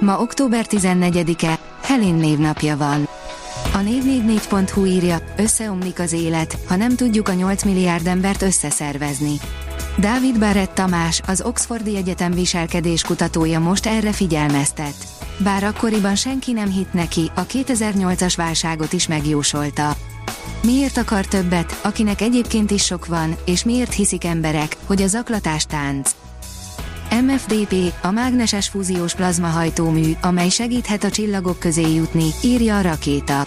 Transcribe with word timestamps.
Ma 0.00 0.20
október 0.20 0.66
14-e, 0.68 1.58
Helin 1.82 2.14
névnapja 2.14 2.76
van. 2.76 3.08
A 3.72 3.78
444.hu 3.78 4.84
írja, 4.84 5.18
összeomlik 5.36 5.98
az 5.98 6.12
élet, 6.12 6.58
ha 6.68 6.76
nem 6.76 6.96
tudjuk 6.96 7.28
a 7.28 7.32
8 7.32 7.64
milliárd 7.64 8.06
embert 8.06 8.42
összeszervezni. 8.42 9.36
Dávid 9.96 10.38
Barrett 10.38 10.74
Tamás, 10.74 11.20
az 11.26 11.42
Oxfordi 11.42 11.96
Egyetem 11.96 12.32
viselkedés 12.32 13.02
kutatója 13.02 13.60
most 13.60 13.86
erre 13.86 14.12
figyelmeztet. 14.12 14.94
Bár 15.38 15.64
akkoriban 15.64 16.14
senki 16.14 16.52
nem 16.52 16.70
hitt 16.70 16.92
neki, 16.92 17.30
a 17.34 17.46
2008-as 17.46 18.32
válságot 18.36 18.92
is 18.92 19.06
megjósolta. 19.06 19.96
Miért 20.62 20.96
akar 20.96 21.26
többet, 21.26 21.80
akinek 21.82 22.20
egyébként 22.20 22.70
is 22.70 22.84
sok 22.84 23.06
van, 23.06 23.36
és 23.44 23.64
miért 23.64 23.94
hiszik 23.94 24.24
emberek, 24.24 24.76
hogy 24.86 25.02
a 25.02 25.06
zaklatás 25.06 25.64
tánc? 25.64 26.10
MFDP, 27.24 27.74
a 28.02 28.10
mágneses 28.10 28.68
fúziós 28.68 29.14
plazmahajtómű, 29.14 30.12
amely 30.22 30.48
segíthet 30.48 31.04
a 31.04 31.10
csillagok 31.10 31.58
közé 31.58 31.94
jutni, 31.94 32.26
írja 32.42 32.78
a 32.78 32.80
rakéta. 32.80 33.46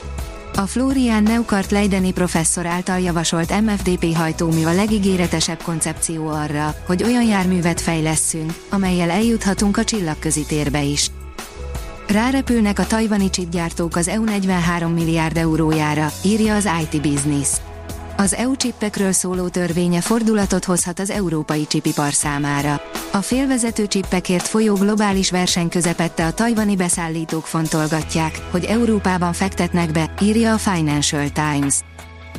A 0.55 0.61
Florian 0.61 1.23
Neukart 1.23 1.71
Leideni 1.71 2.11
professzor 2.11 2.65
által 2.65 2.99
javasolt 2.99 3.61
MFDP 3.61 4.15
hajtómű 4.15 4.63
a 4.63 4.73
legígéretesebb 4.73 5.61
koncepció 5.61 6.27
arra, 6.27 6.75
hogy 6.85 7.03
olyan 7.03 7.23
járművet 7.23 7.81
fejlesszünk, 7.81 8.53
amelyel 8.69 9.09
eljuthatunk 9.09 9.77
a 9.77 9.83
csillagközi 9.83 10.45
térbe 10.45 10.83
is. 10.83 11.11
Rárepülnek 12.08 12.80
a 12.80 12.87
tajvani 12.87 13.30
csipgyártók 13.30 13.95
az 13.95 14.08
EU 14.08 14.23
43 14.23 14.91
milliárd 14.93 15.37
eurójára, 15.37 16.11
írja 16.23 16.55
az 16.55 16.69
IT 16.81 17.02
Business. 17.02 17.49
Az 18.23 18.33
EU 18.35 18.55
csippekről 18.55 19.11
szóló 19.11 19.47
törvénye 19.47 20.02
fordulatot 20.02 20.66
hozhat 20.66 20.99
az 20.99 21.09
európai 21.09 21.67
csipipar 21.67 22.13
számára. 22.13 22.81
A 23.11 23.17
félvezető 23.21 23.88
csippekért 23.88 24.47
folyó 24.47 24.75
globális 24.75 25.31
verseny 25.31 25.69
közepette 25.69 26.25
a 26.25 26.33
tajvani 26.33 26.75
beszállítók 26.75 27.45
fontolgatják, 27.45 28.41
hogy 28.52 28.63
Európában 28.63 29.33
fektetnek 29.33 29.91
be, 29.91 30.13
írja 30.21 30.53
a 30.53 30.57
Financial 30.57 31.30
Times. 31.30 31.80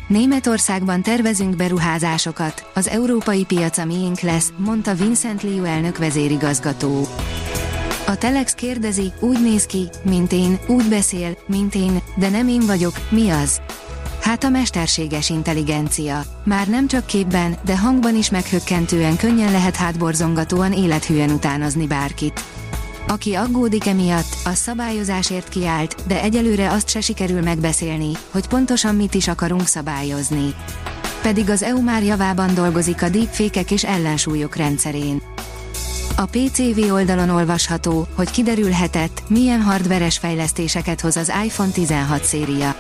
Németországban 0.09 1.03
tervezünk 1.03 1.57
beruházásokat, 1.57 2.71
az 2.75 2.89
európai 2.89 3.45
piac 3.45 3.79
a 3.79 3.85
miénk 3.85 4.21
lesz, 4.21 4.53
mondta 4.57 4.95
Vincent 4.95 5.43
Liu 5.43 5.65
elnök 5.65 5.99
vezérigazgató. 5.99 7.07
A 8.07 8.17
Telex 8.17 8.53
kérdezi, 8.53 9.13
úgy 9.21 9.43
néz 9.43 9.67
ki, 9.67 9.89
mint 10.03 10.33
én, 10.33 10.59
úgy 10.67 10.89
beszél, 10.89 11.37
mint 11.47 11.75
én, 11.75 12.03
de 12.17 12.29
nem 12.29 12.49
én 12.49 12.67
vagyok, 12.67 12.95
mi 13.11 13.31
az? 13.31 13.61
Hát 14.25 14.45
a 14.45 14.49
mesterséges 14.49 15.31
intelligencia. 15.31 16.25
Már 16.45 16.69
nem 16.69 16.89
csak 16.89 17.07
képben, 17.07 17.57
de 17.65 17.79
hangban 17.79 18.17
is 18.17 18.31
meghökkentően 18.31 19.17
könnyen 19.17 19.53
lehet 19.53 19.77
hátborzongatóan 19.77 20.73
élethűen 20.73 21.31
utánozni 21.31 21.87
bárkit. 21.87 22.45
Aki 23.09 23.35
aggódik 23.35 23.87
emiatt, 23.87 24.37
a 24.45 24.55
szabályozásért 24.55 25.49
kiállt, 25.49 26.07
de 26.07 26.23
egyelőre 26.23 26.71
azt 26.71 26.89
se 26.89 27.01
sikerül 27.01 27.43
megbeszélni, 27.43 28.11
hogy 28.31 28.49
pontosan 28.49 28.95
mit 28.95 29.15
is 29.15 29.29
akarunk 29.29 29.67
szabályozni. 29.67 30.55
Pedig 31.23 31.51
az 31.51 31.63
EU 31.63 31.81
már 31.81 32.03
javában 32.03 32.55
dolgozik 32.55 33.03
a 33.03 33.09
deepfékek 33.09 33.71
és 33.71 33.85
ellensúlyok 33.85 34.57
rendszerén. 34.57 35.23
A 36.17 36.25
PCV 36.25 36.93
oldalon 36.93 37.31
olvasható, 37.31 38.07
hogy 38.15 38.31
kiderülhetett, 38.31 39.23
milyen 39.29 39.63
hardveres 39.63 40.19
fejlesztéseket 40.19 41.01
hoz 41.01 41.17
az 41.17 41.33
iPhone 41.45 41.71
16 41.71 42.25
széria. 42.25 42.75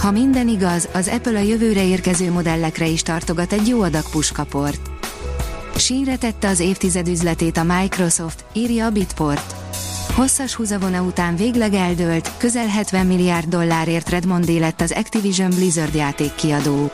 Ha 0.00 0.10
minden 0.10 0.48
igaz, 0.48 0.88
az 0.92 1.08
Apple 1.08 1.38
a 1.38 1.42
jövőre 1.42 1.84
érkező 1.84 2.30
modellekre 2.32 2.86
is 2.86 3.02
tartogat 3.02 3.52
egy 3.52 3.68
jó 3.68 3.82
adag 3.82 4.10
puskaport. 4.10 4.90
Tette 6.18 6.48
az 6.48 6.60
évtized 6.60 7.08
üzletét 7.08 7.56
a 7.56 7.62
Microsoft, 7.62 8.44
írja 8.52 8.86
a 8.86 8.90
Bitport. 8.90 9.54
Hosszas 10.14 10.54
húzavona 10.54 11.02
után 11.02 11.36
végleg 11.36 11.74
eldőlt, 11.74 12.30
közel 12.36 12.66
70 12.66 13.06
milliárd 13.06 13.48
dollárért 13.48 14.08
Redmond 14.08 14.48
lett 14.48 14.80
az 14.80 14.92
Activision 14.92 15.50
Blizzard 15.50 15.94
játékkiadó. 15.94 16.90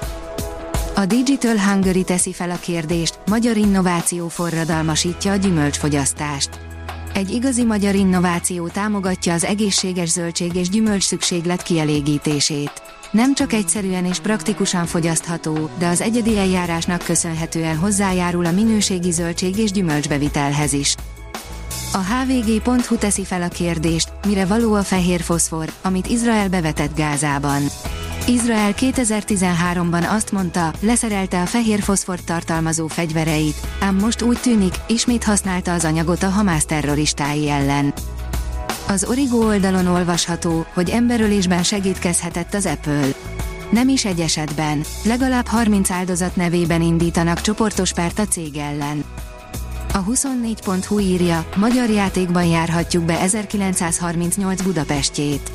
A 0.95 1.07
Digital 1.07 1.59
Hungary 1.59 2.05
teszi 2.05 2.33
fel 2.33 2.51
a 2.51 2.59
kérdést, 2.61 3.19
magyar 3.27 3.57
innováció 3.57 4.29
forradalmasítja 4.29 5.33
a 5.33 5.37
gyümölcsfogyasztást. 5.37 6.74
Egy 7.15 7.31
igazi 7.31 7.65
magyar 7.65 7.95
innováció 7.95 8.69
támogatja 8.69 9.33
az 9.33 9.45
egészséges 9.45 10.09
zöldség 10.09 10.55
és 10.55 10.69
gyümölcs 10.69 11.03
szükséglet 11.03 11.63
kielégítését. 11.63 12.83
Nem 13.11 13.35
csak 13.35 13.53
egyszerűen 13.53 14.05
és 14.05 14.19
praktikusan 14.19 14.87
fogyasztható, 14.87 15.71
de 15.79 15.87
az 15.87 16.01
egyedi 16.01 16.39
eljárásnak 16.39 17.03
köszönhetően 17.05 17.77
hozzájárul 17.77 18.45
a 18.45 18.51
minőségi 18.51 19.11
zöldség 19.11 19.59
és 19.59 19.71
gyümölcsbevitelhez 19.71 20.73
is. 20.73 20.95
A 21.93 21.99
hvg.hu 21.99 22.97
teszi 22.97 23.25
fel 23.25 23.43
a 23.43 23.49
kérdést, 23.49 24.13
mire 24.27 24.47
való 24.47 24.75
a 24.75 24.83
fehér 24.83 25.21
foszfor, 25.21 25.73
amit 25.83 26.07
Izrael 26.07 26.49
bevetett 26.49 26.97
Gázában. 26.97 27.63
Izrael 28.27 28.75
2013-ban 28.77 30.09
azt 30.09 30.33
mondta, 30.33 30.73
leszerelte 30.81 31.41
a 31.41 31.47
fehér 31.47 31.81
foszfort 31.81 32.25
tartalmazó 32.25 32.87
fegyvereit, 32.87 33.57
ám 33.81 33.95
most 33.97 34.23
úgy 34.23 34.41
tűnik, 34.41 34.75
ismét 34.87 35.25
használta 35.25 35.73
az 35.73 35.85
anyagot 35.85 36.23
a 36.23 36.29
Hamász 36.29 36.65
terroristái 36.65 37.51
ellen. 37.51 37.93
Az 38.89 39.05
Origo 39.05 39.37
oldalon 39.37 39.87
olvasható, 39.87 40.67
hogy 40.73 40.91
emberölésben 40.91 41.63
segítkezhetett 41.63 42.55
az 42.55 42.67
Apple. 42.67 43.09
Nem 43.71 43.89
is 43.89 44.05
egy 44.05 44.21
esetben, 44.21 44.85
legalább 45.03 45.47
30 45.47 45.91
áldozat 45.91 46.37
nevében 46.37 46.83
indítanak 46.83 47.41
csoportos 47.41 47.93
pert 47.93 48.19
a 48.19 48.27
cég 48.27 48.57
ellen. 48.57 49.05
A 49.93 50.05
24.hu 50.05 50.99
írja, 50.99 51.47
magyar 51.57 51.91
játékban 51.91 52.45
járhatjuk 52.45 53.05
be 53.05 53.21
1938 53.21 54.63
Budapestjét. 54.63 55.51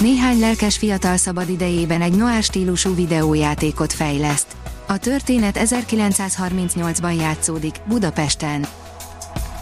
Néhány 0.00 0.38
lelkes 0.38 0.76
fiatal 0.76 1.16
szabad 1.16 1.48
idejében 1.48 2.02
egy 2.02 2.16
noir 2.16 2.42
stílusú 2.42 2.94
videójátékot 2.94 3.92
fejleszt. 3.92 4.46
A 4.86 4.98
történet 4.98 5.58
1938-ban 5.64 7.18
játszódik, 7.18 7.74
Budapesten. 7.88 8.66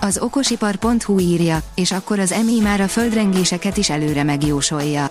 Az 0.01 0.19
okosipar.hu 0.19 1.19
írja, 1.19 1.63
és 1.75 1.93
akkor 1.93 2.19
az 2.19 2.35
MI 2.45 2.61
már 2.61 2.81
a 2.81 2.89
földrengéseket 2.89 3.77
is 3.77 3.91
előre 3.91 4.23
megjósolja. 4.23 5.11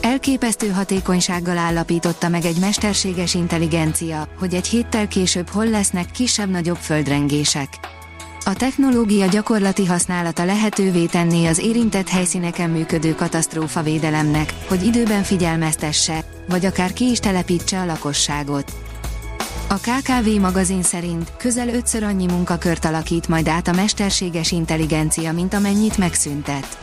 Elképesztő 0.00 0.68
hatékonysággal 0.68 1.58
állapította 1.58 2.28
meg 2.28 2.44
egy 2.44 2.58
mesterséges 2.58 3.34
intelligencia, 3.34 4.28
hogy 4.38 4.54
egy 4.54 4.66
héttel 4.66 5.08
később 5.08 5.48
hol 5.48 5.66
lesznek 5.66 6.10
kisebb-nagyobb 6.10 6.76
földrengések. 6.76 7.68
A 8.50 8.54
technológia 8.54 9.26
gyakorlati 9.26 9.86
használata 9.86 10.44
lehetővé 10.44 11.04
tenné 11.06 11.46
az 11.46 11.58
érintett 11.58 12.08
helyszíneken 12.08 12.70
működő 12.70 13.14
katasztrófavédelemnek, 13.14 14.54
hogy 14.68 14.84
időben 14.86 15.22
figyelmeztesse, 15.22 16.24
vagy 16.48 16.64
akár 16.64 16.92
ki 16.92 17.10
is 17.10 17.18
telepítse 17.18 17.80
a 17.80 17.84
lakosságot. 17.84 18.72
A 19.68 19.74
KKV 19.74 20.40
magazin 20.40 20.82
szerint 20.82 21.32
közel 21.36 21.68
ötször 21.68 22.02
annyi 22.02 22.26
munkakört 22.26 22.84
alakít 22.84 23.28
majd 23.28 23.48
át 23.48 23.68
a 23.68 23.72
mesterséges 23.72 24.52
intelligencia, 24.52 25.32
mint 25.32 25.54
amennyit 25.54 25.98
megszüntet. 25.98 26.78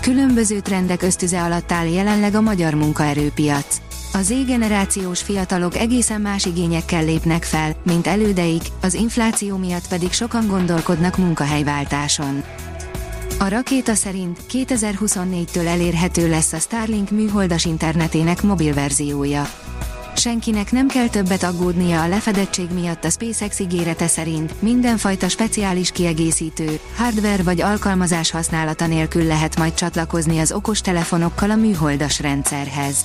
Különböző 0.00 0.60
trendek 0.60 1.02
ösztöze 1.02 1.42
alatt 1.42 1.72
áll 1.72 1.86
jelenleg 1.86 2.34
a 2.34 2.40
magyar 2.40 2.74
munkaerőpiac. 2.74 3.87
A 4.12 4.22
Z-generációs 4.22 5.22
fiatalok 5.22 5.76
egészen 5.76 6.20
más 6.20 6.44
igényekkel 6.44 7.04
lépnek 7.04 7.44
fel, 7.44 7.76
mint 7.82 8.06
elődeik, 8.06 8.62
az 8.80 8.94
infláció 8.94 9.56
miatt 9.56 9.88
pedig 9.88 10.12
sokan 10.12 10.46
gondolkodnak 10.46 11.16
munkahelyváltáson. 11.16 12.42
A 13.38 13.48
rakéta 13.48 13.94
szerint 13.94 14.38
2024-től 14.52 15.66
elérhető 15.66 16.28
lesz 16.28 16.52
a 16.52 16.58
Starlink 16.58 17.10
műholdas 17.10 17.64
internetének 17.64 18.42
mobil 18.42 18.74
verziója. 18.74 19.50
Senkinek 20.16 20.72
nem 20.72 20.88
kell 20.88 21.08
többet 21.08 21.42
aggódnia 21.42 22.02
a 22.02 22.08
lefedettség 22.08 22.70
miatt 22.70 23.04
a 23.04 23.10
SpaceX 23.10 23.58
ígérete 23.58 24.06
szerint, 24.06 24.62
mindenfajta 24.62 25.28
speciális 25.28 25.90
kiegészítő, 25.90 26.78
hardware 26.96 27.42
vagy 27.42 27.60
alkalmazás 27.60 28.30
használata 28.30 28.86
nélkül 28.86 29.24
lehet 29.24 29.56
majd 29.56 29.74
csatlakozni 29.74 30.38
az 30.38 30.52
okostelefonokkal 30.52 31.50
a 31.50 31.56
műholdas 31.56 32.20
rendszerhez. 32.20 33.04